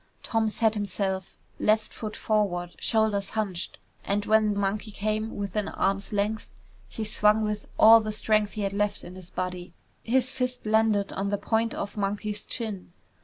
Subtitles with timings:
[0.23, 6.49] Tom set himself, left foot forward, shoulders hunched, and when Monkey came within arm's length,
[6.89, 9.75] he swung with all the strength he had left in his body.
[10.03, 12.93] His fist landed on the point of Monkey's chin.